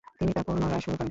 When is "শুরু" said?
0.79-0.85